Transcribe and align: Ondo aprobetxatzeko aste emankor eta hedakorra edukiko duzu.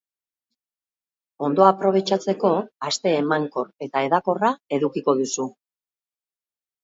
Ondo 1.47 1.65
aprobetxatzeko 1.65 2.51
aste 2.91 3.13
emankor 3.17 3.69
eta 3.87 4.03
hedakorra 4.07 4.51
edukiko 4.79 5.15
duzu. 5.23 5.45